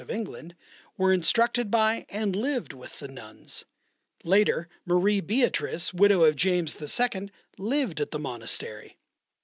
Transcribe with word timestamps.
of 0.01 0.09
England, 0.09 0.55
were 0.97 1.13
instructed 1.13 1.69
by 1.69 2.07
and 2.09 2.35
lived 2.35 2.73
with 2.73 2.97
the 2.97 3.07
nuns. 3.07 3.65
Later, 4.23 4.67
Marie 4.83 5.21
Beatrice, 5.21 5.93
widow 5.93 6.23
of 6.23 6.35
James 6.35 6.75
II., 6.81 7.29
lived 7.59 8.01
at 8.01 8.09
the 8.09 8.17
monastery. 8.17 8.97